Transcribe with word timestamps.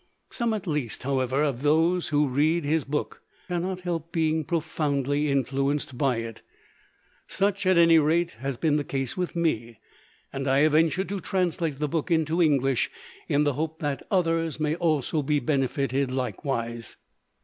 Some 0.31 0.55
at 0.55 0.65
least 0.65 1.03
however, 1.03 1.43
of 1.43 1.61
those 1.61 2.07
who 2.07 2.27
read 2.27 2.65
his 2.65 2.85
book 2.85 3.21
cannot 3.47 3.81
help 3.81 4.11
being 4.11 4.43
profoundly 4.43 5.29
influenced 5.29 5.95
by 5.95 6.15
it. 6.17 6.41
Such, 7.27 7.67
at 7.67 7.77
any 7.77 7.99
rate, 7.99 8.31
has 8.39 8.57
been 8.57 8.77
the 8.77 8.83
case 8.83 9.15
with 9.15 9.35
me; 9.35 9.77
and 10.33 10.47
I 10.47 10.61
have 10.61 10.71
ventured 10.71 11.09
to 11.09 11.19
translate 11.19 11.77
the 11.77 11.87
book 11.87 12.09
into 12.09 12.41
English 12.41 12.89
in 13.27 13.43
the 13.43 13.53
hope 13.53 13.77
that 13.81 14.01
others 14.09 14.59
may 14.59 14.73
also 14.73 15.21
be 15.21 15.39
benefitted 15.39 16.11
likewise. 16.11 16.95